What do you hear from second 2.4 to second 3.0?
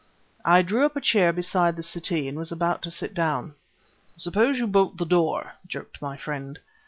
about to